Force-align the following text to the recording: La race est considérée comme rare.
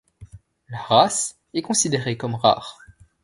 La 0.69 0.79
race 0.81 1.37
est 1.53 1.61
considérée 1.61 2.17
comme 2.17 2.33
rare. 2.33 2.79